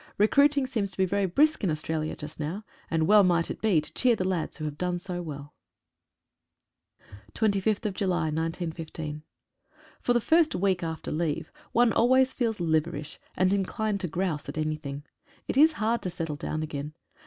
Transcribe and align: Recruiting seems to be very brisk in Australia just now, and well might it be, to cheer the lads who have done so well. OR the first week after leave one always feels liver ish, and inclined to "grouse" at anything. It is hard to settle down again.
Recruiting 0.17 0.65
seems 0.65 0.89
to 0.89 0.97
be 0.97 1.05
very 1.05 1.27
brisk 1.27 1.63
in 1.63 1.69
Australia 1.69 2.15
just 2.15 2.39
now, 2.39 2.65
and 2.89 3.05
well 3.05 3.23
might 3.23 3.51
it 3.51 3.61
be, 3.61 3.79
to 3.79 3.93
cheer 3.93 4.15
the 4.15 4.27
lads 4.27 4.57
who 4.57 4.65
have 4.65 4.75
done 4.75 4.97
so 4.97 5.21
well. 5.21 5.53
OR 7.39 7.47
the 7.49 9.13
first 10.19 10.55
week 10.55 10.81
after 10.81 11.11
leave 11.11 11.51
one 11.71 11.93
always 11.93 12.33
feels 12.33 12.59
liver 12.59 12.95
ish, 12.95 13.19
and 13.37 13.53
inclined 13.53 13.99
to 13.99 14.07
"grouse" 14.07 14.49
at 14.49 14.57
anything. 14.57 15.03
It 15.47 15.55
is 15.55 15.73
hard 15.73 16.01
to 16.01 16.09
settle 16.09 16.35
down 16.35 16.63
again. 16.63 16.95